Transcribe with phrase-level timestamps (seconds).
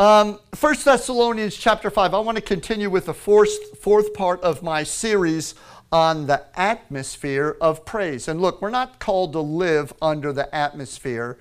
[0.00, 2.14] Um, 1 Thessalonians chapter 5.
[2.14, 5.54] I want to continue with the fourth, fourth part of my series
[5.92, 8.26] on the atmosphere of praise.
[8.26, 11.36] And look, we're not called to live under the atmosphere,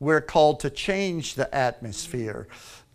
[0.00, 2.48] we're called to change the atmosphere.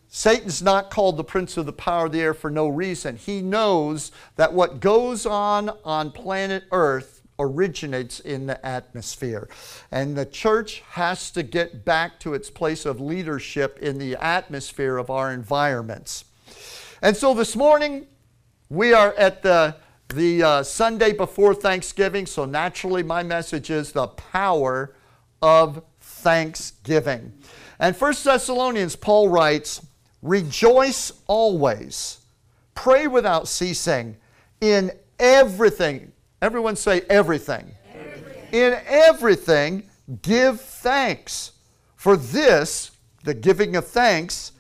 [0.09, 3.15] Satan's not called the prince of the power of the air for no reason.
[3.15, 9.49] He knows that what goes on on planet Earth originates in the atmosphere.
[9.92, 14.97] And the church has to get back to its place of leadership in the atmosphere
[14.97, 16.26] of our environments.
[17.02, 18.07] And so this morning,
[18.70, 19.76] we are at the,
[20.09, 24.95] the uh, Sunday before Thanksgiving, so naturally, my message is the power
[25.41, 27.34] of thanksgiving.
[27.79, 29.85] And 1 Thessalonians, Paul writes,
[30.21, 32.21] Rejoice always,
[32.73, 34.17] pray without ceasing,
[34.62, 36.12] in everything
[36.45, 37.72] Everyone say everything.
[37.91, 38.44] everything.
[38.52, 39.90] In everything,
[40.22, 41.54] give thanks.
[41.95, 42.91] For this,
[43.23, 44.52] the giving of thanks,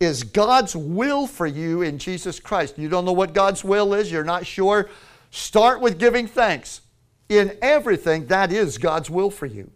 [0.00, 2.78] is God's will for you in Jesus Christ.
[2.78, 4.88] You don't know what God's will is, you're not sure.
[5.32, 6.80] Start with giving thanks.
[7.28, 9.70] In everything, that is God's will for you.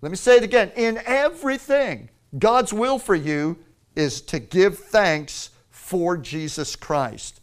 [0.00, 0.72] Let me say it again.
[0.74, 3.58] In everything, God's will for you
[3.94, 7.42] is to give thanks for Jesus Christ.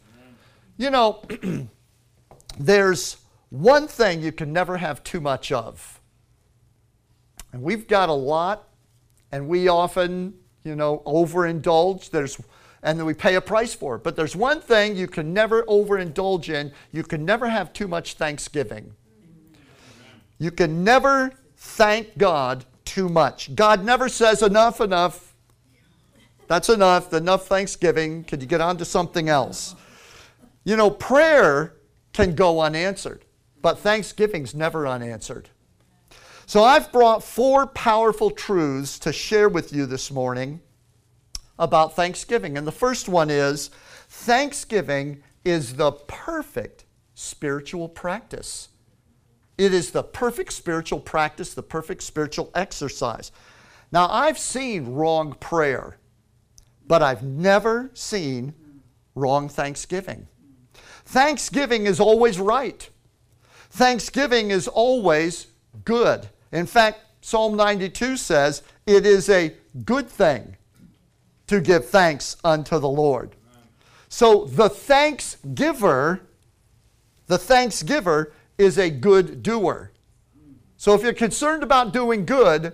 [0.78, 1.22] You know,
[2.58, 3.17] there's
[3.50, 6.02] one thing you can never have too much of.
[7.53, 8.67] And we've got a lot,
[9.31, 12.09] and we often, you know, overindulge.
[12.09, 12.38] There's
[12.84, 14.03] and then we pay a price for it.
[14.03, 16.72] But there's one thing you can never overindulge in.
[16.92, 18.94] You can never have too much thanksgiving.
[20.38, 23.56] You can never thank God too much.
[23.56, 25.34] God never says enough, enough.
[26.48, 28.23] That's enough, enough thanksgiving.
[28.23, 29.75] Could you get on to something else?
[30.64, 31.73] You know, prayer
[32.14, 33.25] can go unanswered
[33.61, 35.50] but thanksgiving's never unanswered.
[36.45, 40.61] So I've brought four powerful truths to share with you this morning
[41.59, 42.58] about Thanksgiving.
[42.58, 43.69] And the first one is
[44.08, 46.85] Thanksgiving is the perfect
[47.16, 48.69] spiritual practice.
[49.57, 53.31] It is the perfect spiritual practice, the perfect spiritual exercise.
[53.91, 55.97] Now, I've seen wrong prayer,
[56.88, 58.53] but I've never seen
[59.16, 60.28] wrong thanksgiving.
[61.06, 62.89] Thanksgiving is always right.
[63.72, 65.47] Thanksgiving is always
[65.85, 66.29] good.
[66.51, 69.53] In fact, Psalm 92 says it is a
[69.85, 70.55] good thing
[71.47, 73.35] to give thanks unto the Lord.
[74.09, 76.22] So the thanksgiver,
[77.27, 79.91] the thanksgiver is a good doer.
[80.77, 82.73] So if you're concerned about doing good,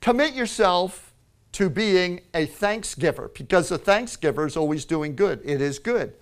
[0.00, 1.12] commit yourself
[1.52, 5.40] to being a thanksgiver because the thanksgiver is always doing good.
[5.44, 6.14] It is good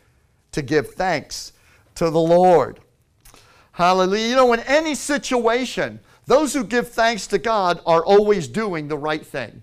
[0.53, 1.53] to give thanks
[1.95, 2.81] to the Lord.
[3.81, 4.29] Hallelujah.
[4.29, 8.99] You know, in any situation, those who give thanks to God are always doing the
[8.99, 9.63] right thing.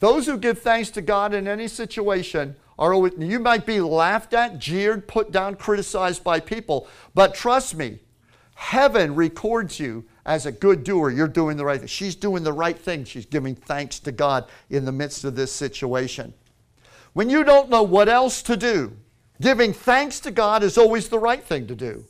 [0.00, 4.32] Those who give thanks to God in any situation are always, you might be laughed
[4.32, 7.98] at, jeered, put down, criticized by people, but trust me,
[8.54, 11.10] heaven records you as a good doer.
[11.10, 11.88] You're doing the right thing.
[11.88, 13.04] She's doing the right thing.
[13.04, 16.32] She's giving thanks to God in the midst of this situation.
[17.12, 18.96] When you don't know what else to do,
[19.42, 22.06] giving thanks to God is always the right thing to do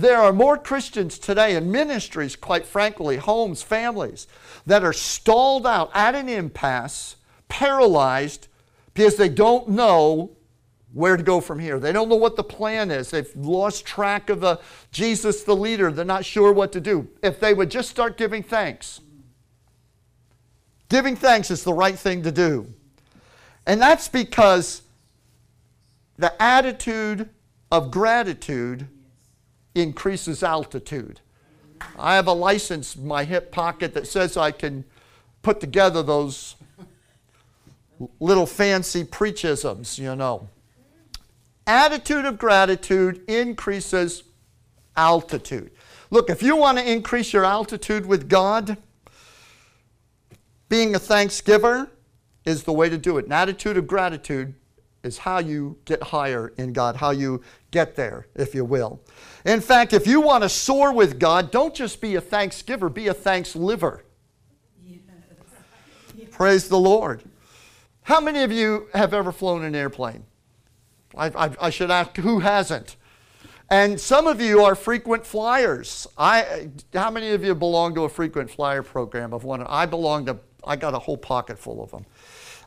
[0.00, 4.26] there are more Christians today in ministries, quite frankly, homes, families,
[4.64, 7.16] that are stalled out at an impasse,
[7.48, 8.48] paralyzed,
[8.94, 10.36] because they don't know
[10.92, 11.78] where to go from here.
[11.78, 13.10] They don't know what the plan is.
[13.10, 14.60] They've lost track of the
[14.92, 15.90] Jesus, the leader.
[15.90, 17.08] They're not sure what to do.
[17.22, 19.00] If they would just start giving thanks,
[20.88, 22.72] giving thanks is the right thing to do.
[23.66, 24.82] And that's because
[26.16, 27.28] the attitude
[27.70, 28.88] of gratitude
[29.78, 31.20] increases altitude.
[31.98, 34.84] I have a license in my hip pocket that says I can
[35.42, 36.56] put together those
[38.20, 40.48] little fancy preachisms, you know.
[41.66, 44.24] Attitude of gratitude increases
[44.96, 45.70] altitude.
[46.10, 48.78] Look, if you want to increase your altitude with God,
[50.68, 51.90] being a thanksgiver
[52.44, 53.26] is the way to do it.
[53.26, 54.54] An attitude of gratitude
[55.02, 59.00] is how you get higher in God, how you get there, if you will.
[59.44, 63.06] In fact, if you want to soar with God, don't just be a thanksgiver, be
[63.06, 64.04] a thanks liver.
[64.84, 65.00] Yes.
[66.30, 67.22] Praise the Lord.
[68.02, 70.24] How many of you have ever flown an airplane?
[71.16, 72.96] I, I, I, should ask who hasn't.
[73.70, 76.06] And some of you are frequent flyers.
[76.16, 79.62] I, how many of you belong to a frequent flyer program of one?
[79.62, 82.06] I belong to, I got a whole pocket full of them.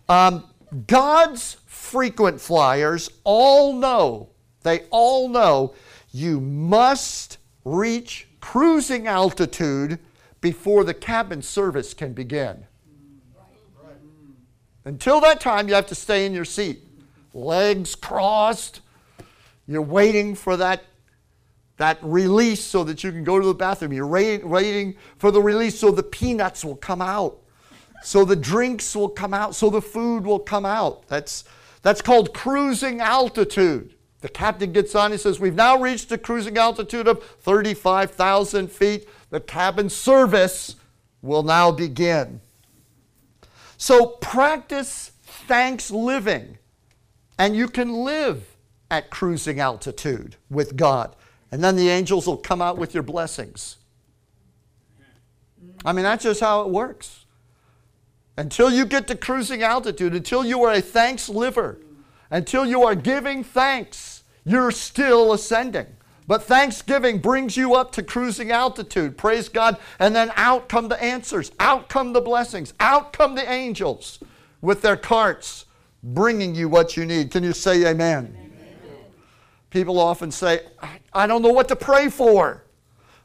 [0.08, 0.50] Um,
[0.88, 1.58] God's
[1.92, 4.30] frequent flyers all know,
[4.64, 5.76] they all know
[6.12, 10.00] you must reach cruising altitude
[10.40, 12.66] before the cabin service can begin.
[14.86, 16.80] Until that time, you have to stay in your seat.
[17.34, 18.80] Legs crossed.
[19.68, 20.86] You're waiting for that,
[21.76, 23.92] that release so that you can go to the bathroom.
[23.92, 27.38] You're waiting for the release so the peanuts will come out,
[28.02, 31.08] so the drinks will come out, so the food will come out.
[31.08, 31.44] That's,
[31.82, 33.96] that's called cruising altitude.
[34.22, 39.10] The captain gets on, he says, We've now reached a cruising altitude of 35,000 feet.
[39.32, 40.76] The cabin service
[41.22, 42.42] will now begin.
[43.78, 46.60] So practice thanks living,
[47.40, 48.56] and you can live
[48.92, 51.16] at cruising altitude with God.
[51.52, 53.78] And then the angels will come out with your blessings.
[55.84, 57.21] I mean, that's just how it works.
[58.38, 61.80] Until you get to cruising altitude, until you are a thanks liver,
[62.30, 65.88] until you are giving thanks, you're still ascending.
[66.28, 69.18] But thanksgiving brings you up to cruising altitude.
[69.18, 69.78] Praise God.
[70.00, 74.20] And then out come the answers, out come the blessings, out come the angels
[74.62, 75.66] with their carts
[76.04, 77.32] bringing you what you need.
[77.32, 78.34] Can you say amen?
[78.38, 78.78] amen.
[79.72, 80.62] People often say,
[81.12, 82.64] I don't know what to pray for.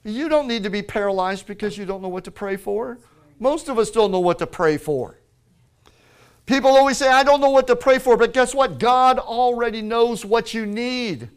[0.02, 2.98] You don't need to be paralyzed because you don't know what to pray for.
[3.38, 5.18] Most of us don't know what to pray for.
[6.46, 8.78] People always say, I don't know what to pray for, but guess what?
[8.78, 11.28] God already knows what you need.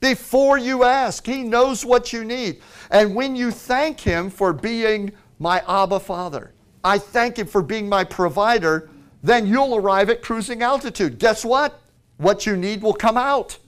[0.00, 2.60] Before you ask, He knows what you need.
[2.90, 6.52] And when you thank Him for being my Abba Father,
[6.82, 8.90] I thank Him for being my provider,
[9.22, 11.18] then you'll arrive at cruising altitude.
[11.18, 11.80] Guess what?
[12.16, 13.58] What you need will come out.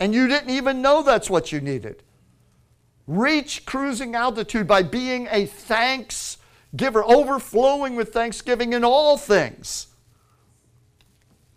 [0.00, 2.02] And you didn't even know that's what you needed.
[3.06, 6.38] Reach cruising altitude by being a thanks
[6.74, 9.88] giver, overflowing with thanksgiving in all things.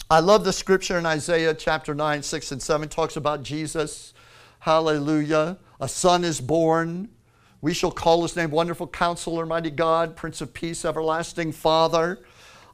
[0.09, 4.13] I love the scripture in Isaiah chapter 9, 6, and 7 talks about Jesus.
[4.59, 5.57] Hallelujah.
[5.79, 7.09] A son is born.
[7.61, 12.19] We shall call his name Wonderful Counselor, Mighty God, Prince of Peace, Everlasting Father.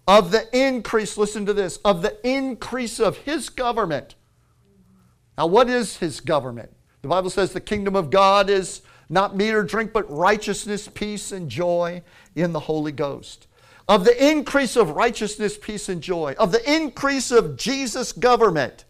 [0.07, 4.15] Of the increase, listen to this, of the increase of his government.
[5.37, 6.75] Now, what is his government?
[7.03, 11.31] The Bible says the kingdom of God is not meat or drink, but righteousness, peace,
[11.31, 12.01] and joy
[12.35, 13.47] in the Holy Ghost
[13.87, 18.85] of the increase of righteousness, peace, and joy, of the increase of Jesus' government,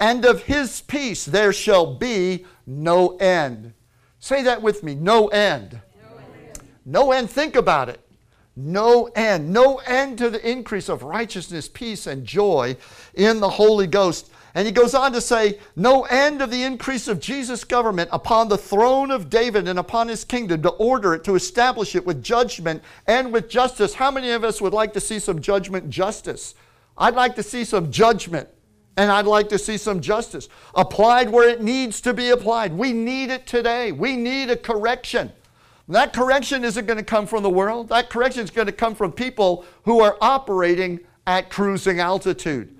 [0.00, 3.74] and of his peace there shall be no end.
[4.18, 5.80] Say that with me no end.
[6.02, 6.60] No end.
[6.86, 7.30] No end.
[7.30, 8.00] Think about it.
[8.56, 9.52] No end.
[9.52, 12.76] No end to the increase of righteousness, peace, and joy
[13.14, 17.08] in the Holy Ghost and he goes on to say, No end of the increase
[17.08, 21.24] of Jesus' government upon the throne of David and upon his kingdom to order it,
[21.24, 23.94] to establish it with judgment and with justice.
[23.94, 26.54] How many of us would like to see some judgment justice?
[26.98, 28.48] I'd like to see some judgment
[28.96, 32.74] and I'd like to see some justice applied where it needs to be applied.
[32.74, 33.90] We need it today.
[33.90, 35.32] We need a correction.
[35.88, 37.88] That correction isn't going to come from the world.
[37.88, 42.76] That correction is going to come from people who are operating at cruising altitude.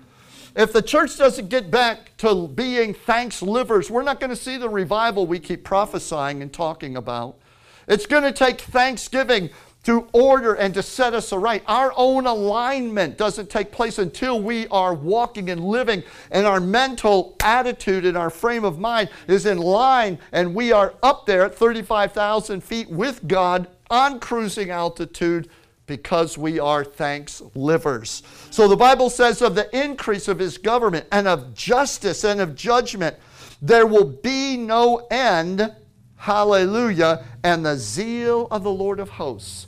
[0.55, 4.57] If the church doesn't get back to being thanks livers, we're not going to see
[4.57, 7.39] the revival we keep prophesying and talking about.
[7.87, 9.49] It's going to take thanksgiving
[9.85, 11.63] to order and to set us aright.
[11.67, 17.35] Our own alignment doesn't take place until we are walking and living, and our mental
[17.41, 21.55] attitude and our frame of mind is in line, and we are up there at
[21.55, 25.49] 35,000 feet with God on cruising altitude
[25.85, 28.23] because we are thanks livers.
[28.51, 32.55] So the Bible says of the increase of his government and of justice and of
[32.55, 33.17] judgment,
[33.61, 35.73] there will be no end.
[36.15, 37.25] Hallelujah.
[37.43, 39.67] And the zeal of the Lord of hosts.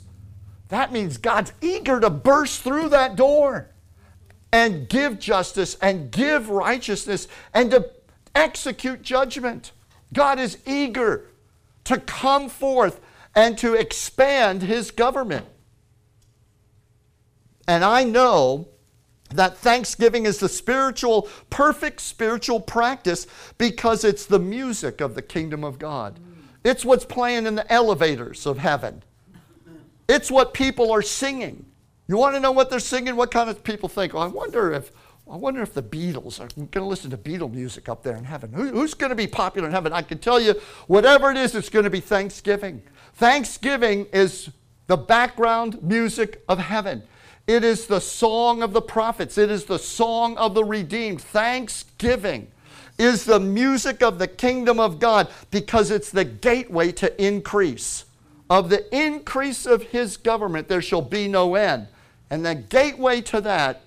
[0.68, 3.70] That means God's eager to burst through that door
[4.52, 7.90] and give justice and give righteousness and to
[8.34, 9.72] execute judgment.
[10.12, 11.26] God is eager
[11.84, 13.00] to come forth
[13.34, 15.46] and to expand his government.
[17.66, 18.68] And I know
[19.30, 23.26] that thanksgiving is the spiritual, perfect spiritual practice
[23.58, 26.20] because it's the music of the kingdom of God.
[26.64, 29.02] It's what's playing in the elevators of heaven.
[30.08, 31.66] It's what people are singing.
[32.08, 33.16] You want to know what they're singing?
[33.16, 34.14] What kind of people think?
[34.14, 34.92] Oh, I wonder if
[35.28, 38.22] I wonder if the Beatles are going to listen to Beatle music up there in
[38.22, 38.52] heaven.
[38.52, 39.92] Who, who's going to be popular in heaven?
[39.92, 40.54] I can tell you,
[40.86, 42.80] whatever it is, it's going to be Thanksgiving.
[43.14, 44.50] Thanksgiving is
[44.86, 47.02] the background music of heaven.
[47.46, 49.38] It is the song of the prophets.
[49.38, 51.20] It is the song of the redeemed.
[51.20, 52.48] Thanksgiving
[52.98, 58.04] is the music of the kingdom of God because it's the gateway to increase.
[58.48, 61.88] Of the increase of his government, there shall be no end.
[62.30, 63.82] And the gateway to that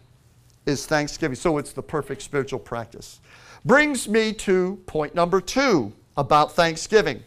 [0.66, 1.36] is thanksgiving.
[1.36, 3.20] So it's the perfect spiritual practice.
[3.66, 7.24] Brings me to point number two about thanksgiving.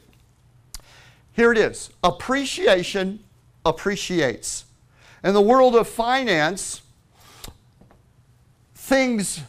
[1.32, 3.20] Here it is appreciation
[3.64, 4.64] appreciates.
[5.24, 6.82] In the world of finance,
[8.74, 9.40] things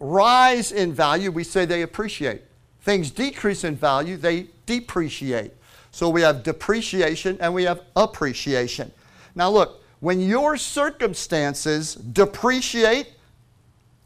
[0.00, 2.42] rise in value, we say they appreciate.
[2.82, 5.52] Things decrease in value, they depreciate.
[5.90, 8.92] So we have depreciation and we have appreciation.
[9.34, 13.12] Now, look, when your circumstances depreciate,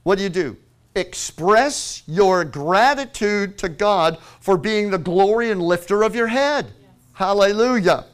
[0.04, 0.56] what do you do?
[0.94, 6.66] Express your gratitude to God for being the glory and lifter of your head.
[6.66, 6.90] Yes.
[7.12, 8.06] Hallelujah.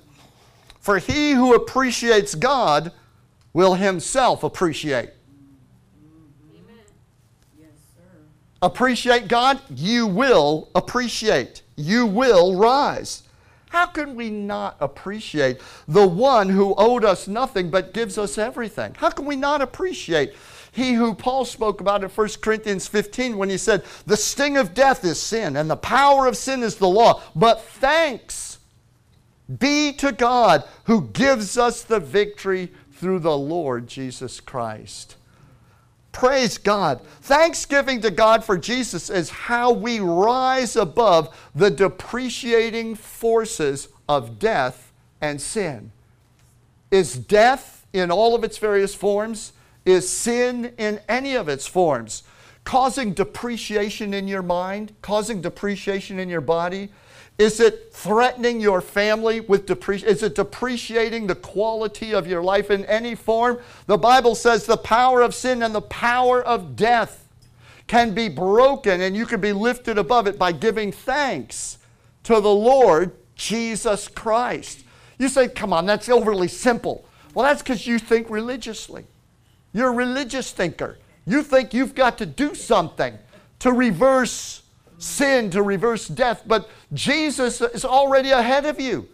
[0.89, 2.93] For he who appreciates God
[3.53, 5.11] will himself appreciate.
[8.63, 11.61] appreciate God, you will appreciate.
[11.77, 13.25] You will rise.
[13.69, 18.95] How can we not appreciate the one who owed us nothing but gives us everything?
[18.97, 20.33] How can we not appreciate
[20.73, 24.73] he who Paul spoke about in 1 Corinthians 15 when he said, The sting of
[24.73, 27.21] death is sin, and the power of sin is the law.
[27.37, 28.48] But thanks
[29.57, 35.17] be to God who gives us the victory through the Lord Jesus Christ.
[36.13, 37.01] Praise God.
[37.23, 44.93] Thanksgiving to God for Jesus is how we rise above the depreciating forces of death
[45.21, 45.93] and sin.
[46.91, 49.53] Is death in all of its various forms?
[49.85, 52.25] Is sin in any of its forms?
[52.69, 56.91] Causing depreciation in your mind, causing depreciation in your body,
[57.39, 60.15] is it threatening your family with depreciation?
[60.15, 63.59] Is it depreciating the quality of your life in any form?
[63.87, 67.27] The Bible says the power of sin and the power of death
[67.87, 71.79] can be broken and you can be lifted above it by giving thanks
[72.25, 74.85] to the Lord Jesus Christ.
[75.19, 77.07] You say, come on, that's overly simple.
[77.33, 79.07] Well, that's because you think religiously.
[79.73, 80.99] You're a religious thinker.
[81.29, 83.19] You think you've got to do something
[83.59, 84.63] to reverse
[84.99, 89.09] sin to reverse death, but Jesus is already ahead of you.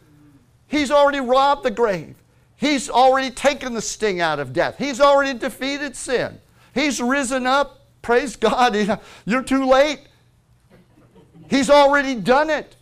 [0.66, 2.16] He's already robbed the grave.
[2.56, 4.76] He's already taken the sting out of death.
[4.78, 6.40] He's already defeated sin.
[6.73, 7.87] He's risen up.
[8.00, 8.76] Praise God.
[9.26, 10.00] You're too late.
[11.50, 12.76] He's already done it.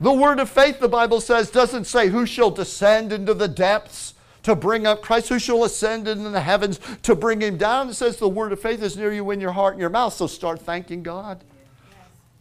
[0.00, 4.14] The word of faith, the Bible says, doesn't say who shall descend into the depths
[4.42, 7.88] to bring up Christ, who shall ascend into the heavens to bring him down.
[7.88, 10.14] It says the word of faith is near you in your heart and your mouth.
[10.14, 11.44] So start thanking God.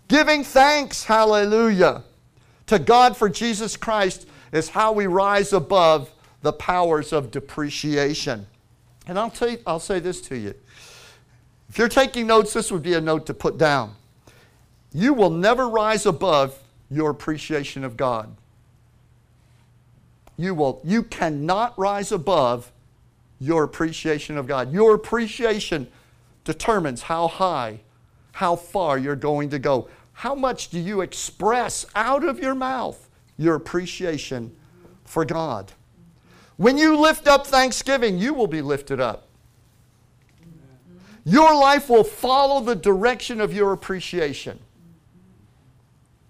[0.07, 2.03] Giving thanks, hallelujah,
[2.67, 6.09] to God for Jesus Christ is how we rise above
[6.41, 8.47] the powers of depreciation.
[9.07, 10.53] And I'll, tell you, I'll say this to you.
[11.69, 13.95] If you're taking notes, this would be a note to put down.
[14.91, 16.57] You will never rise above
[16.89, 18.35] your appreciation of God.
[20.39, 22.71] You will you cannot rise above
[23.41, 24.71] your appreciation of God.
[24.71, 25.91] Your appreciation
[26.45, 27.81] determines how high,
[28.31, 29.89] how far you're going to go.
[30.13, 34.55] How much do you express out of your mouth your appreciation
[35.03, 35.73] for God?
[36.55, 39.27] When you lift up thanksgiving, you will be lifted up.
[41.25, 44.59] Your life will follow the direction of your appreciation.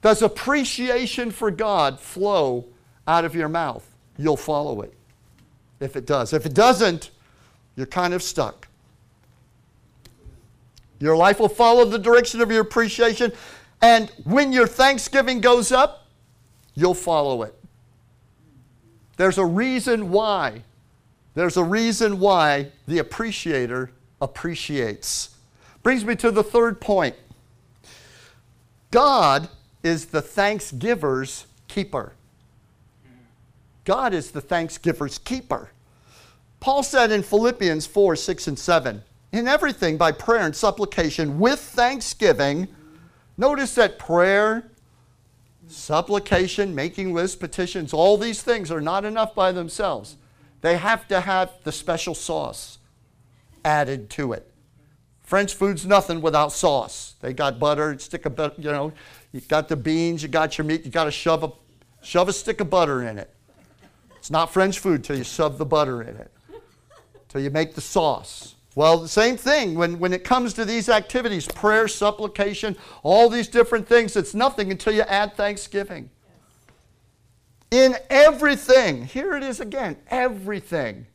[0.02, 2.66] Does appreciation for God flow
[3.08, 3.86] out of your mouth?
[4.20, 4.94] You'll follow it
[5.80, 6.34] if it does.
[6.34, 7.12] If it doesn't,
[7.78, 8.68] you're kind of stuck.
[11.00, 13.32] Your life will follow the direction of your appreciation.
[13.82, 16.06] And when your thanksgiving goes up,
[16.76, 17.56] you'll follow it.
[19.16, 20.64] There's a reason why.
[21.34, 25.38] There's a reason why the appreciator appreciates.
[25.82, 27.16] Brings me to the third point
[28.92, 29.48] God
[29.82, 32.16] is the thanksgiver's keeper.
[33.90, 35.72] God is the thanksgiver's keeper.
[36.60, 41.60] Paul said in Philippians 4 6 and 7, In everything by prayer and supplication with
[41.60, 42.68] thanksgiving,
[43.40, 44.70] Notice that prayer,
[45.68, 50.18] supplication, making lists, petitions, all these things are not enough by themselves.
[50.60, 52.80] They have to have the special sauce
[53.64, 54.52] added to it.
[55.24, 57.16] French food's nothing without sauce.
[57.22, 58.92] They got butter, stick a you know,
[59.32, 61.52] you got the beans, you got your meat, you got to shove a
[62.02, 63.34] shove a stick of butter in it.
[64.20, 66.32] It's not French food till you shove the butter in it.
[67.30, 68.56] Till you make the sauce.
[68.76, 73.48] Well, the same thing when, when it comes to these activities prayer, supplication, all these
[73.48, 76.10] different things, it's nothing until you add thanksgiving.
[77.72, 81.08] In everything, here it is again everything,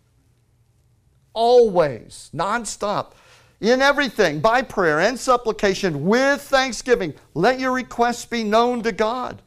[1.33, 3.13] always, nonstop.
[3.61, 9.41] In everything, by prayer and supplication, with thanksgiving, let your requests be known to God.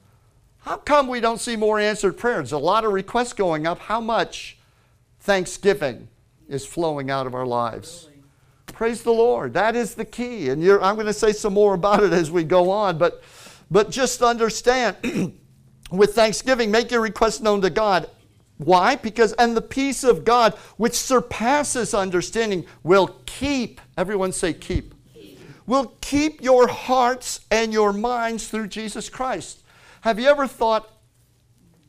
[0.67, 2.51] How come we don't see more answered prayers?
[2.51, 3.79] A lot of requests going up.
[3.79, 4.57] How much
[5.21, 6.09] thanksgiving?
[6.47, 8.09] is flowing out of our lives.
[8.67, 9.53] Praise the Lord.
[9.53, 10.49] That is the key.
[10.49, 13.23] And I'm going to say some more about it as we go on, but,
[13.71, 14.95] but just understand
[15.91, 18.09] with thanksgiving, make your request known to God.
[18.57, 18.95] Why?
[18.95, 25.39] Because, and the peace of God, which surpasses understanding, will keep, everyone say keep, keep.
[25.67, 29.63] will keep your hearts and your minds through Jesus Christ.
[30.07, 30.89] Have you ever thought,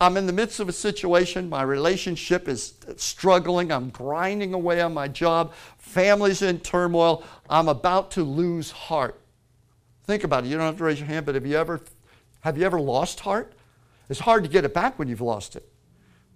[0.00, 4.92] I'm in the midst of a situation, my relationship is struggling, I'm grinding away on
[4.92, 9.20] my job, family's in turmoil, I'm about to lose heart.
[10.02, 10.48] Think about it.
[10.48, 11.80] You don't have to raise your hand, but have you ever
[12.40, 13.52] have you ever lost heart?
[14.08, 15.68] It's hard to get it back when you've lost it.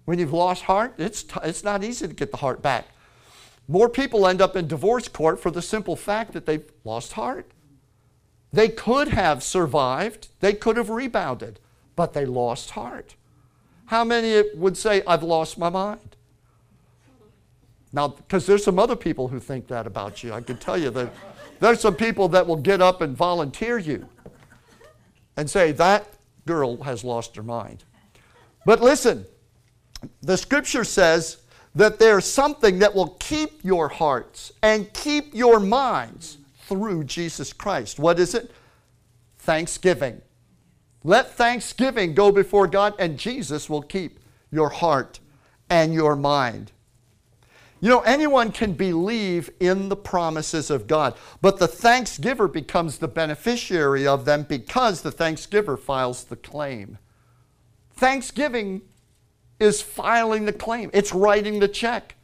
[0.05, 2.85] When you've lost heart, it's, t- it's not easy to get the heart back.
[3.67, 7.51] More people end up in divorce court for the simple fact that they've lost heart.
[8.53, 11.59] They could have survived, they could have rebounded,
[11.95, 13.15] but they lost heart.
[13.85, 16.15] How many would say, I've lost my mind?
[17.91, 20.33] Now, because there's some other people who think that about you.
[20.33, 21.13] I can tell you that
[21.59, 24.07] there's some people that will get up and volunteer you
[25.37, 26.07] and say, that
[26.45, 27.83] girl has lost her mind.
[28.65, 29.25] But listen,
[30.21, 31.37] the scripture says
[31.75, 37.99] that there's something that will keep your hearts and keep your minds through Jesus Christ.
[37.99, 38.51] What is it?
[39.39, 40.21] Thanksgiving.
[41.03, 44.19] Let thanksgiving go before God, and Jesus will keep
[44.51, 45.19] your heart
[45.69, 46.71] and your mind.
[47.81, 53.09] You know, anyone can believe in the promises of God, but the thanksgiver becomes the
[53.09, 56.97] beneficiary of them because the thanksgiver files the claim.
[57.91, 58.83] Thanksgiving
[59.59, 62.15] is filing the claim, it's writing the check.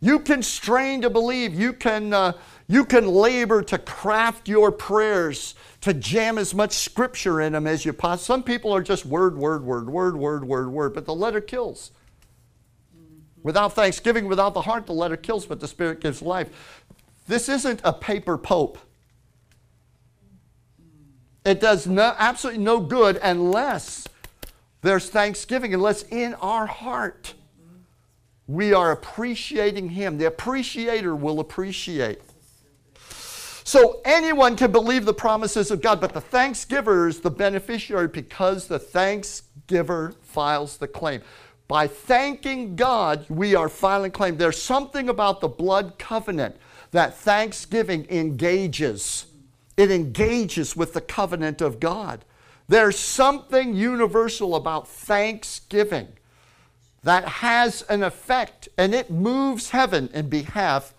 [0.00, 1.54] You can strain to believe.
[1.54, 2.32] You can, uh,
[2.70, 7.84] you can labor to craft your prayers, to jam as much scripture in them as
[7.84, 8.18] you possibly.
[8.18, 8.24] Can.
[8.24, 11.90] Some people are just word, word, word, word, word, word, word, but the letter kills.
[13.42, 16.84] Without thanksgiving, without the heart, the letter kills, but the Spirit gives life.
[17.26, 18.78] This isn't a paper pope.
[21.44, 24.06] It does no, absolutely no good unless
[24.82, 27.34] there's thanksgiving, unless in our heart
[28.46, 30.18] we are appreciating Him.
[30.18, 32.20] The appreciator will appreciate.
[33.64, 38.66] So anyone can believe the promises of God, but the thanksgiver is the beneficiary because
[38.66, 41.22] the thanksgiver files the claim.
[41.68, 44.36] By thanking God, we are filing claim.
[44.36, 46.56] There's something about the blood covenant
[46.90, 49.26] that thanksgiving engages.
[49.76, 52.24] It engages with the covenant of God.
[52.66, 56.08] There's something universal about thanksgiving
[57.02, 60.94] that has an effect and it moves heaven in behalf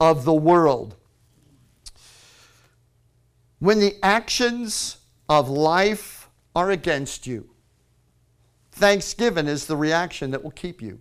[0.00, 0.96] of the world.
[3.64, 7.48] When the actions of life are against you,
[8.72, 11.00] Thanksgiving is the reaction that will keep you.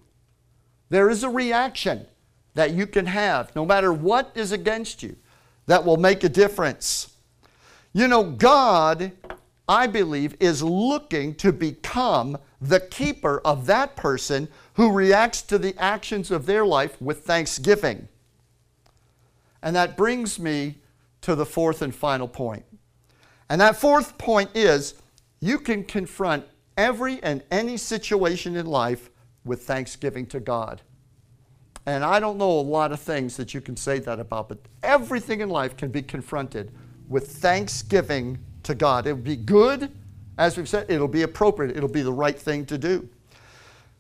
[0.87, 2.05] There is a reaction
[2.53, 5.17] that you can have, no matter what is against you,
[5.65, 7.13] that will make a difference.
[7.91, 9.11] You know, God,
[9.67, 15.77] I believe, is looking to become the keeper of that person who reacts to the
[15.77, 18.07] actions of their life with thanksgiving.
[19.61, 20.77] And that brings me
[21.23, 22.63] to the fourth and final point.
[23.49, 24.95] And that fourth point is
[25.39, 26.45] you can confront
[26.77, 29.09] every and any situation in life
[29.45, 30.81] with thanksgiving to God.
[31.85, 34.59] And I don't know a lot of things that you can say that about, but
[34.83, 36.71] everything in life can be confronted
[37.09, 39.05] with thanksgiving to God.
[39.05, 39.91] It will be good,
[40.37, 43.07] as we've said, it'll be appropriate, it'll be the right thing to do.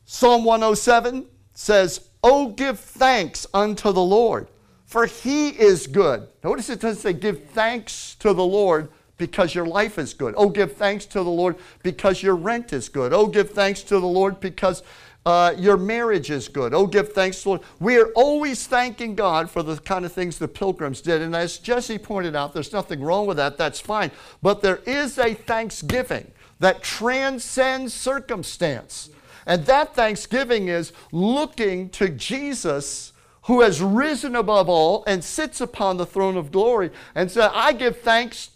[0.05, 4.47] Psalm 107 says, Oh, give thanks unto the Lord,
[4.93, 6.27] for he is good.
[6.43, 10.35] Notice it doesn't say give thanks to the Lord, because your life is good.
[10.37, 13.11] Oh, give thanks to the Lord because your rent is good.
[13.11, 14.83] Oh, give thanks to the Lord because
[15.25, 16.75] uh, your marriage is good.
[16.75, 17.61] Oh, give thanks to the Lord.
[17.79, 21.23] We are always thanking God for the kind of things the pilgrims did.
[21.23, 23.57] And as Jesse pointed out, there's nothing wrong with that.
[23.57, 24.11] That's fine.
[24.43, 29.09] But there is a thanksgiving that transcends circumstance.
[29.47, 33.12] And that thanksgiving is looking to Jesus
[33.43, 37.73] who has risen above all and sits upon the throne of glory and said, I
[37.73, 38.51] give thanks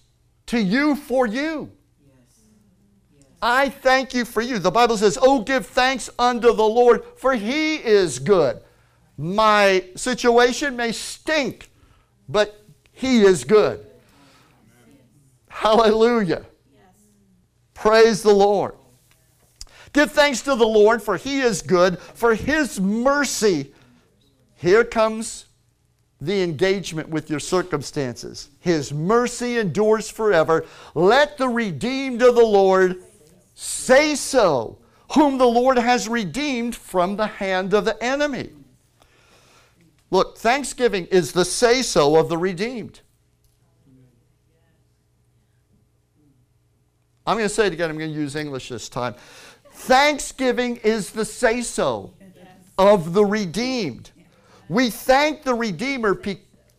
[0.47, 1.71] to you for you.
[3.41, 4.59] I thank you for you.
[4.59, 8.59] The Bible says, Oh, give thanks unto the Lord, for he is good.
[9.17, 11.69] My situation may stink,
[12.27, 13.85] but he is good.
[15.49, 16.45] Hallelujah.
[17.73, 18.73] Praise the Lord.
[19.93, 23.73] Give thanks to the Lord, for he is good, for his mercy.
[24.57, 25.45] Here comes
[26.19, 28.49] the engagement with your circumstances.
[28.59, 30.65] His mercy endures forever.
[30.95, 33.03] Let the redeemed of the Lord
[33.53, 34.79] say so,
[35.13, 38.49] whom the Lord has redeemed from the hand of the enemy.
[40.09, 43.01] Look, thanksgiving is the say so of the redeemed.
[47.27, 49.13] I'm going to say it again, I'm going to use English this time.
[49.71, 52.13] Thanksgiving is the say so
[52.77, 54.11] of the redeemed.
[54.69, 56.19] We thank the Redeemer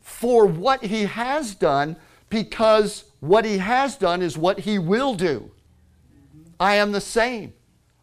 [0.03, 1.97] for what he has done
[2.31, 5.51] because what he has done is what he will do.
[6.61, 7.53] I am the same.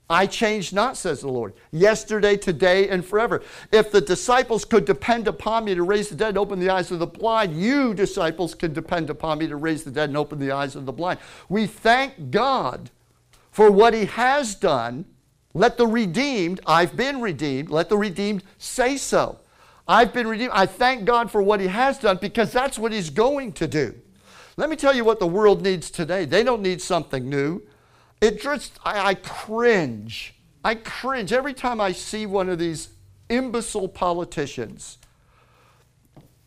[0.07, 3.41] I change not, says the Lord, yesterday, today, and forever.
[3.71, 6.91] If the disciples could depend upon me to raise the dead and open the eyes
[6.91, 10.37] of the blind, you, disciples, can depend upon me to raise the dead and open
[10.37, 11.19] the eyes of the blind.
[11.49, 12.91] We thank God
[13.49, 15.05] for what He has done.
[15.55, 19.39] Let the redeemed, I've been redeemed, let the redeemed say so.
[19.87, 20.51] I've been redeemed.
[20.53, 23.95] I thank God for what He has done because that's what He's going to do.
[24.57, 26.25] Let me tell you what the world needs today.
[26.25, 27.61] They don't need something new.
[28.21, 30.33] It just, I, I cringe.
[30.63, 32.89] I cringe every time I see one of these
[33.29, 34.97] imbecile politicians,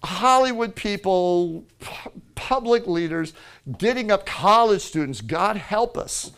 [0.03, 3.35] Hollywood people, pu- public leaders,
[3.79, 6.33] getting up, college students, God help us,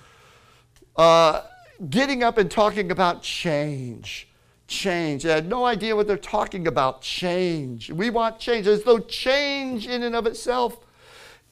[0.96, 1.42] uh,
[1.88, 4.29] getting up and talking about change.
[4.70, 5.24] Change.
[5.24, 7.02] They had no idea what they're talking about.
[7.02, 7.90] Change.
[7.90, 10.78] We want change, as though change in and of itself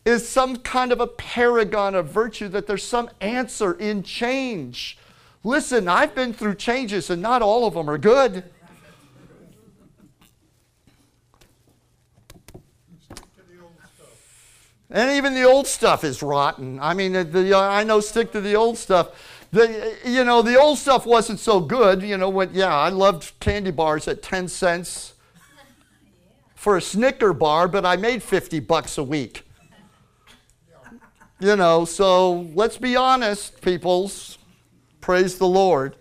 [0.04, 4.98] is some kind of a paragon of virtue, that there's some answer in change.
[5.42, 8.44] Listen, I've been through changes and not all of them are good.
[14.90, 16.78] And even the old stuff is rotten.
[16.78, 19.10] I mean, the, the, uh, I know stick to the old stuff.
[19.50, 22.02] The, you know, the old stuff wasn't so good.
[22.02, 22.54] You know, what?
[22.54, 25.14] yeah, I loved candy bars at 10 cents
[26.54, 29.44] for a Snicker bar, but I made 50 bucks a week.
[31.40, 34.38] You know, so let's be honest, peoples.
[35.00, 35.96] Praise the Lord.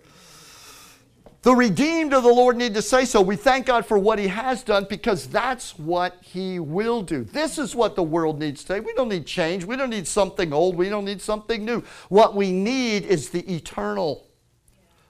[1.48, 3.22] The redeemed of the Lord need to say so.
[3.22, 7.24] We thank God for what He has done because that's what He will do.
[7.24, 8.80] This is what the world needs today.
[8.80, 9.64] We don't need change.
[9.64, 10.76] We don't need something old.
[10.76, 11.82] We don't need something new.
[12.10, 14.26] What we need is the eternal,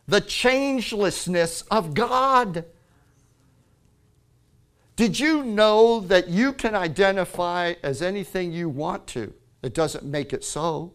[0.06, 2.64] the changelessness of God.
[4.94, 9.34] Did you know that you can identify as anything you want to?
[9.64, 10.92] It doesn't make it so.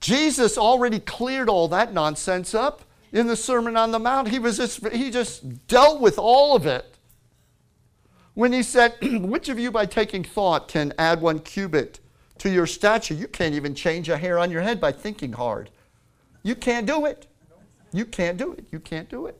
[0.00, 4.28] Jesus already cleared all that nonsense up in the Sermon on the Mount.
[4.28, 6.96] He was just, he just dealt with all of it.
[8.34, 12.00] When he said, Which of you by taking thought can add one cubit
[12.38, 13.14] to your stature?
[13.14, 15.70] You can't even change a hair on your head by thinking hard.
[16.42, 17.26] You can't do it.
[17.92, 18.64] You can't do it.
[18.70, 19.36] You can't do it.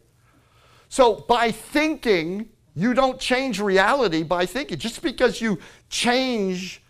[0.88, 4.78] So by thinking, you don't change reality by thinking.
[4.78, 6.82] Just because you change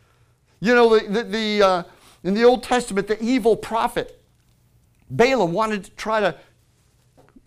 [0.61, 1.83] you know, the, the, the uh,
[2.23, 4.23] in the Old Testament, the evil prophet
[5.09, 6.37] Balaam wanted to try to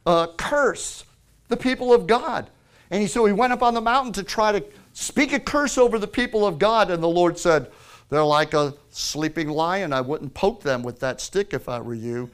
[0.06, 1.06] uh, curse
[1.48, 2.50] the people of God.
[2.92, 4.64] And he, so he went up on the mountain to try to
[4.94, 6.92] speak a curse over the people of God.
[6.92, 7.72] And the Lord said,
[8.10, 9.94] They're like a sleeping lion.
[9.94, 12.30] I wouldn't poke them with that stick if I were you.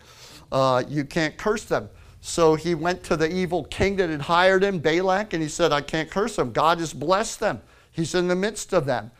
[0.51, 1.89] Uh, you can't curse them.
[2.21, 5.71] So he went to the evil king that had hired him, Balak, and he said,
[5.71, 6.51] I can't curse them.
[6.51, 9.11] God has blessed them, He's in the midst of them.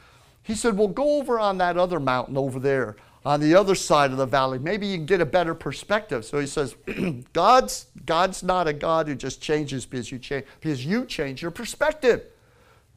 [0.44, 4.12] He said, Well, go over on that other mountain over there on the other side
[4.12, 4.60] of the valley.
[4.60, 6.24] Maybe you can get a better perspective.
[6.26, 6.76] So he says,
[7.34, 11.52] God's, God's not a God who just changes because you change, because you change your
[11.52, 12.24] perspective.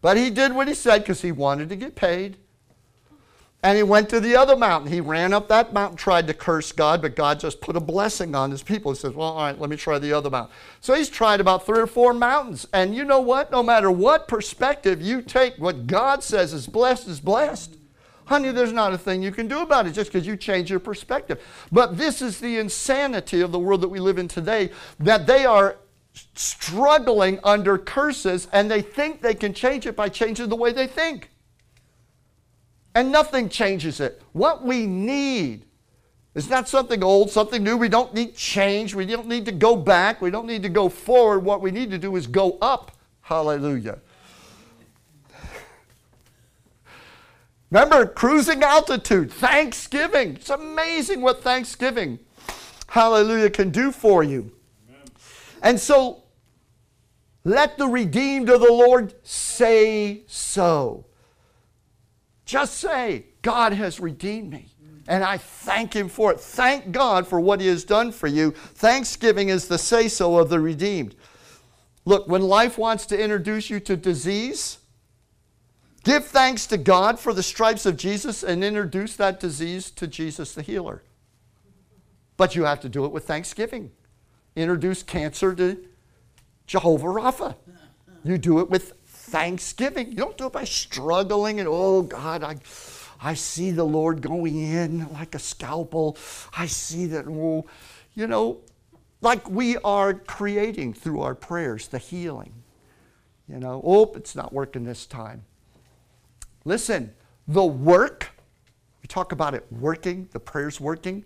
[0.01, 2.37] But he did what he said because he wanted to get paid.
[3.65, 4.91] And he went to the other mountain.
[4.91, 8.35] He ran up that mountain, tried to curse God, but God just put a blessing
[8.35, 8.91] on his people.
[8.91, 10.53] He says, Well, all right, let me try the other mountain.
[10.81, 12.67] So he's tried about three or four mountains.
[12.73, 13.53] And you know what?
[13.53, 17.77] No matter what perspective you take, what God says is blessed is blessed.
[18.33, 20.81] Honey, there's not a thing you can do about it just because you change your
[20.81, 21.39] perspective.
[21.71, 25.45] But this is the insanity of the world that we live in today that they
[25.45, 25.77] are
[26.35, 30.87] struggling under curses and they think they can change it by changing the way they
[30.87, 31.29] think
[32.95, 34.23] and nothing changes it.
[34.33, 35.67] What we need
[36.35, 37.77] is not something old, something new.
[37.77, 38.95] We don't need change.
[38.95, 40.23] We don't need to go back.
[40.23, 41.41] We don't need to go forward.
[41.41, 42.93] What we need to do is go up.
[43.21, 43.99] Hallelujah.
[47.73, 50.35] Remember, cruising altitude, Thanksgiving.
[50.35, 52.19] It's amazing what Thanksgiving,
[52.89, 54.53] hallelujah, can do for you.
[54.91, 55.07] Amen.
[55.63, 56.25] And so,
[57.45, 61.07] let the redeemed of the Lord say so.
[62.45, 64.67] Just say, God has redeemed me.
[64.85, 65.05] Mm.
[65.09, 66.41] And I thank Him for it.
[66.41, 68.51] Thank God for what He has done for you.
[68.51, 71.15] Thanksgiving is the say so of the redeemed.
[72.05, 74.77] Look, when life wants to introduce you to disease,
[76.05, 80.55] give thanks to God for the stripes of Jesus and introduce that disease to Jesus
[80.55, 81.03] the healer.
[82.37, 83.93] But you have to do it with thanksgiving.
[84.57, 85.79] Introduce cancer to
[86.67, 87.57] Jehovah Rapha.
[88.25, 90.11] You do it with thanksgiving.
[90.11, 92.57] You don't do it by struggling and, oh God, I,
[93.21, 96.17] I see the Lord going in like a scalpel.
[96.57, 97.65] I see that, oh,
[98.15, 98.61] you know,
[99.21, 102.53] like we are creating through our prayers, the healing.
[103.49, 105.45] You know, oh, it's not working this time.
[106.65, 107.13] Listen,
[107.49, 108.31] the work,
[109.03, 111.25] we talk about it working, the prayers working.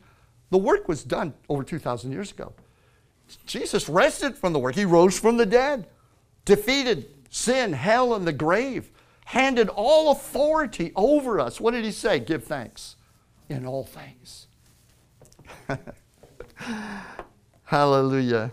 [0.50, 2.52] The work was done over 2,000 years ago.
[3.44, 4.74] Jesus rested from the work.
[4.74, 5.88] He rose from the dead,
[6.44, 8.90] defeated sin, hell, and the grave,
[9.24, 11.60] handed all authority over us.
[11.60, 12.20] What did he say?
[12.20, 12.96] Give thanks
[13.48, 14.46] in all things.
[17.64, 18.52] Hallelujah.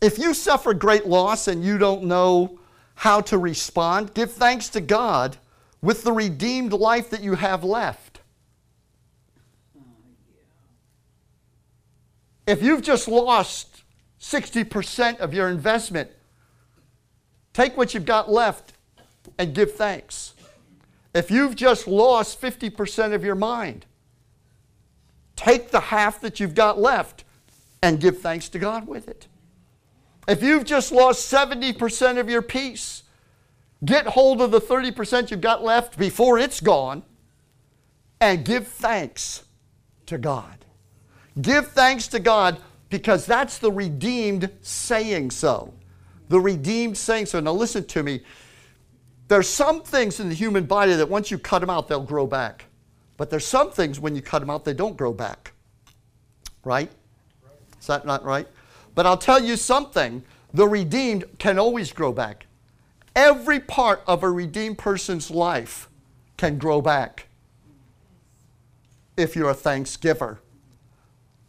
[0.00, 2.58] If you suffer great loss and you don't know
[3.02, 5.36] how to respond, give thanks to God
[5.80, 8.20] with the redeemed life that you have left.
[12.46, 13.82] If you've just lost
[14.20, 16.12] 60% of your investment,
[17.52, 18.74] take what you've got left
[19.36, 20.34] and give thanks.
[21.12, 23.84] If you've just lost 50% of your mind,
[25.34, 27.24] take the half that you've got left
[27.82, 29.26] and give thanks to God with it.
[30.28, 33.02] If you've just lost 70% of your peace,
[33.84, 37.02] get hold of the 30% you've got left before it's gone
[38.20, 39.44] and give thanks
[40.06, 40.64] to God.
[41.40, 42.58] Give thanks to God
[42.88, 45.74] because that's the redeemed saying so.
[46.28, 47.40] The redeemed saying so.
[47.40, 48.20] Now, listen to me.
[49.28, 52.26] There's some things in the human body that once you cut them out, they'll grow
[52.26, 52.66] back.
[53.16, 55.52] But there's some things when you cut them out, they don't grow back.
[56.64, 56.90] Right?
[57.80, 58.46] Is that not right?
[58.94, 62.46] But I'll tell you something the redeemed can always grow back.
[63.14, 65.88] Every part of a redeemed person's life
[66.36, 67.28] can grow back
[69.16, 70.40] if you're a thanksgiver.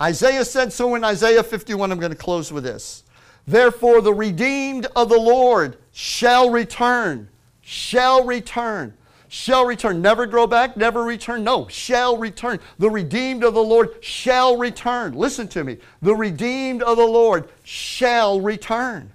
[0.02, 1.92] Isaiah said so in Isaiah 51.
[1.92, 3.04] I'm going to close with this.
[3.48, 7.30] Therefore, the redeemed of the Lord shall return,
[7.62, 8.94] shall return,
[9.34, 10.00] shall return.
[10.00, 11.44] Never grow back, never return.
[11.44, 12.60] No, shall return.
[12.78, 15.14] The redeemed of the Lord shall return.
[15.14, 15.80] Listen to me.
[16.04, 19.12] The redeemed of the Lord shall return.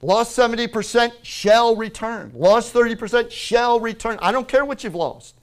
[0.00, 2.30] Lost 70% shall return.
[2.36, 4.16] Lost 30% shall return.
[4.22, 5.34] I don't care what you've lost.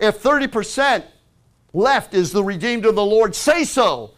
[0.00, 1.04] If 30%
[1.72, 4.14] left is the redeemed of the Lord, say so.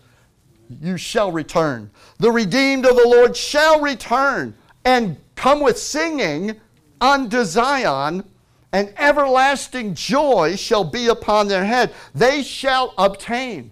[0.80, 1.90] You shall return.
[2.20, 6.58] The redeemed of the Lord shall return and come with singing
[7.02, 8.24] unto Zion
[8.72, 11.92] and everlasting joy shall be upon their head.
[12.14, 13.70] They shall obtain.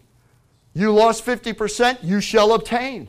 [0.75, 3.09] You lost 50%, you shall obtain.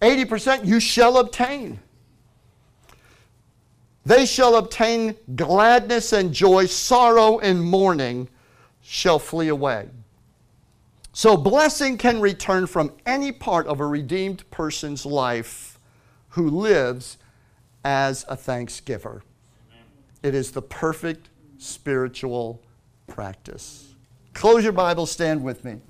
[0.00, 1.78] 80%, you shall obtain.
[4.06, 8.28] They shall obtain gladness and joy, sorrow and mourning
[8.80, 9.88] shall flee away.
[11.12, 15.78] So, blessing can return from any part of a redeemed person's life
[16.30, 17.18] who lives
[17.84, 19.22] as a thanksgiver.
[20.22, 21.28] It is the perfect
[21.58, 22.62] spiritual
[23.06, 23.94] practice.
[24.34, 25.80] Close your Bible, stand with me.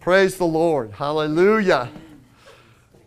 [0.00, 0.92] Praise the Lord.
[0.92, 1.90] Hallelujah.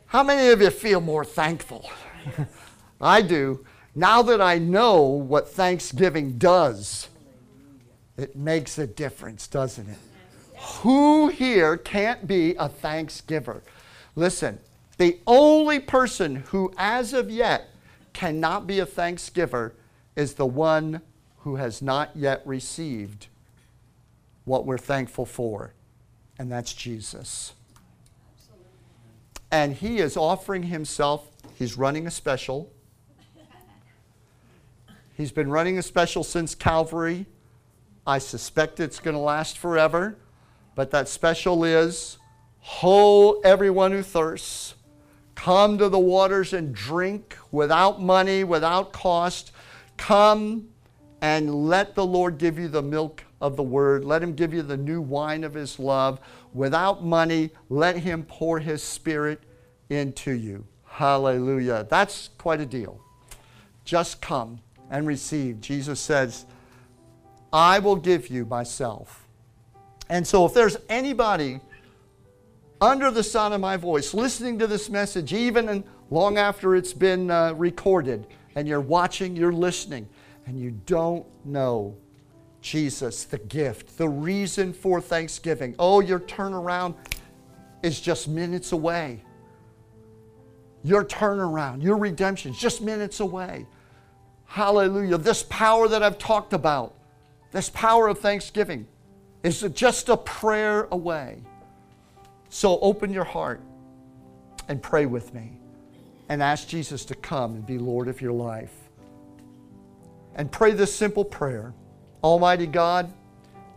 [0.07, 1.89] How many of you feel more thankful?
[3.01, 3.65] I do.
[3.95, 7.09] Now that I know what Thanksgiving does,
[8.17, 9.97] it makes a difference, doesn't it?
[10.81, 13.61] Who here can't be a thanksgiver?
[14.15, 14.59] Listen,
[14.97, 17.70] the only person who, as of yet,
[18.13, 19.73] cannot be a thanksgiver
[20.15, 21.01] is the one
[21.39, 23.27] who has not yet received
[24.45, 25.73] what we're thankful for,
[26.37, 27.53] and that's Jesus.
[29.51, 32.71] And he is offering himself, he's running a special.
[35.15, 37.25] He's been running a special since Calvary.
[38.07, 40.17] I suspect it's going to last forever,
[40.73, 42.17] but that special is
[42.59, 44.75] Ho, everyone who thirsts.
[45.41, 49.51] Come to the waters and drink without money, without cost.
[49.97, 50.67] Come
[51.19, 54.05] and let the Lord give you the milk of the word.
[54.05, 56.19] Let him give you the new wine of his love.
[56.53, 59.41] Without money, let him pour his spirit
[59.89, 60.63] into you.
[60.85, 61.87] Hallelujah.
[61.89, 63.01] That's quite a deal.
[63.83, 64.59] Just come
[64.91, 65.59] and receive.
[65.59, 66.45] Jesus says,
[67.51, 69.27] I will give you myself.
[70.07, 71.61] And so if there's anybody
[72.81, 77.29] under the sound of my voice, listening to this message, even long after it's been
[77.29, 80.09] uh, recorded, and you're watching, you're listening,
[80.47, 81.95] and you don't know
[82.61, 85.75] Jesus, the gift, the reason for Thanksgiving.
[85.77, 86.95] Oh, your turnaround
[87.83, 89.23] is just minutes away.
[90.83, 93.67] Your turnaround, your redemption is just minutes away.
[94.45, 95.17] Hallelujah.
[95.19, 96.95] This power that I've talked about,
[97.51, 98.87] this power of thanksgiving,
[99.43, 101.43] is just a prayer away.
[102.53, 103.61] So open your heart
[104.67, 105.57] and pray with me
[106.27, 108.73] and ask Jesus to come and be Lord of your life.
[110.35, 111.73] And pray this simple prayer
[112.21, 113.11] Almighty God,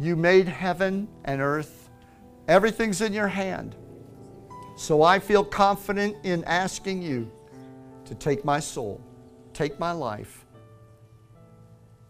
[0.00, 1.88] You made heaven and earth.
[2.48, 3.76] Everything's in your hand.
[4.76, 7.30] So I feel confident in asking you
[8.06, 9.00] to take my soul,
[9.52, 10.44] take my life,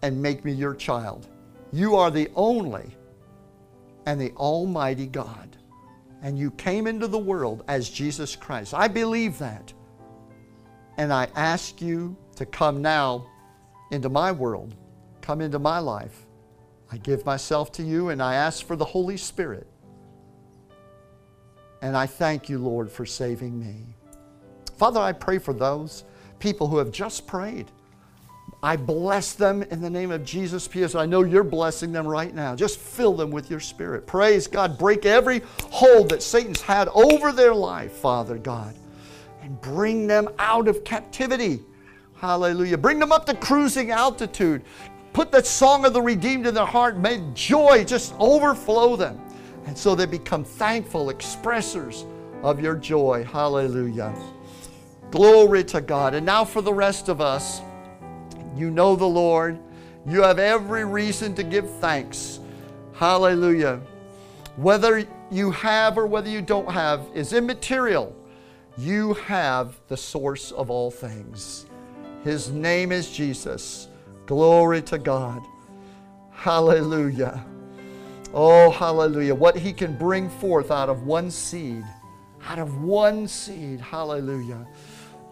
[0.01, 1.29] and make me your child.
[1.75, 2.97] You are the only
[4.07, 5.59] and the Almighty God.
[6.25, 8.73] And you came into the world as Jesus Christ.
[8.73, 9.75] I believe that.
[10.97, 13.27] And I ask you to come now
[13.91, 14.75] into my world,
[15.21, 16.25] come into my life.
[16.91, 19.67] I give myself to you and I ask for the Holy Spirit.
[21.83, 23.95] And I thank you, Lord, for saving me.
[24.79, 26.05] Father, I pray for those
[26.39, 27.71] people who have just prayed.
[28.65, 32.35] I bless them in the name of Jesus because I know you're blessing them right
[32.35, 32.57] now.
[32.57, 34.07] Just fill them with your spirit.
[34.07, 34.79] Praise God.
[34.79, 38.75] Break every hold that Satan's had over their life, Father God,
[39.43, 41.61] and bring them out of captivity.
[42.17, 42.79] Hallelujah.
[42.79, 44.63] Bring them up to cruising altitude.
[45.13, 46.97] Put the song of the redeemed in their heart.
[46.97, 49.21] May joy just overflow them.
[49.67, 52.07] And so they become thankful expressors
[52.43, 53.25] of your joy.
[53.31, 54.15] Hallelujah.
[55.11, 56.15] Glory to God.
[56.15, 57.61] And now for the rest of us.
[58.57, 59.59] You know the Lord.
[60.07, 62.41] You have every reason to give thanks.
[62.93, 63.81] Hallelujah.
[64.57, 68.15] Whether you have or whether you don't have is immaterial.
[68.77, 71.67] You have the source of all things.
[72.23, 73.89] His name is Jesus.
[74.27, 75.43] Glory to God.
[76.31, 77.45] Hallelujah.
[78.33, 79.35] Oh, hallelujah.
[79.35, 81.85] What he can bring forth out of one seed.
[82.49, 83.81] Out of one seed.
[83.81, 84.67] Hallelujah.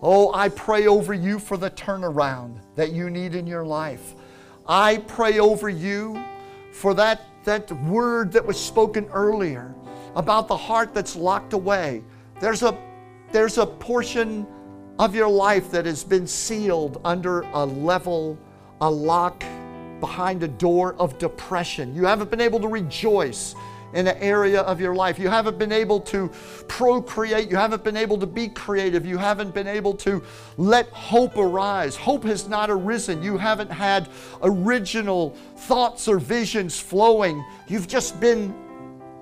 [0.02, 4.16] Oh, I pray over you for the turnaround that you need in your life.
[4.66, 6.22] I pray over you
[6.72, 9.72] for that, that word that was spoken earlier
[10.16, 12.02] about the heart that's locked away.
[12.40, 12.76] There's a,
[13.30, 14.44] there's a portion
[14.98, 18.36] of your life that has been sealed under a level,
[18.80, 19.44] a lock
[20.00, 21.94] behind a door of depression.
[21.94, 23.54] You haven't been able to rejoice
[23.94, 25.18] in an area of your life.
[25.18, 26.30] You haven't been able to
[26.68, 27.50] procreate.
[27.50, 29.04] You haven't been able to be creative.
[29.04, 30.22] You haven't been able to
[30.56, 31.96] let hope arise.
[31.96, 33.22] Hope has not arisen.
[33.22, 34.08] You haven't had
[34.42, 37.44] original thoughts or visions flowing.
[37.68, 38.54] You've just been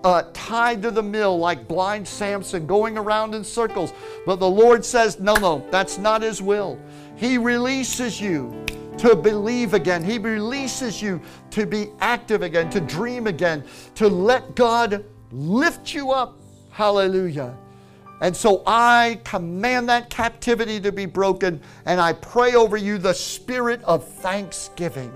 [0.05, 3.93] uh, tied to the mill like blind Samson, going around in circles.
[4.25, 6.79] But the Lord says, no, no, that's not His will.
[7.17, 8.65] He releases you
[9.01, 10.05] to believe again.
[10.05, 16.13] He releases you to be active again, to dream again, to let God lift you
[16.13, 16.39] up.
[16.71, 17.57] Hallelujah.
[18.21, 23.15] And so I command that captivity to be broken, and I pray over you the
[23.15, 25.11] spirit of thanksgiving.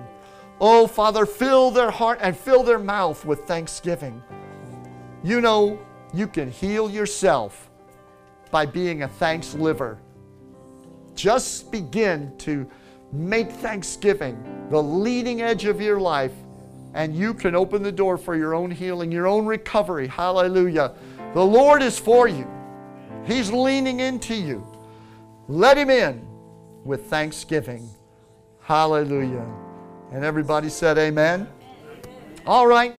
[0.60, 4.22] Oh, Father, fill their heart and fill their mouth with thanksgiving.
[5.22, 5.78] You know,
[6.14, 7.70] you can heal yourself
[8.50, 9.98] by being a thanks liver.
[11.14, 12.66] Just begin to
[13.14, 14.36] Make thanksgiving
[14.70, 16.32] the leading edge of your life,
[16.94, 20.08] and you can open the door for your own healing, your own recovery.
[20.08, 20.94] Hallelujah.
[21.32, 22.50] The Lord is for you,
[23.24, 24.66] He's leaning into you.
[25.46, 26.26] Let Him in
[26.84, 27.88] with thanksgiving.
[28.60, 29.46] Hallelujah.
[30.10, 31.46] And everybody said, Amen.
[32.46, 32.92] All right.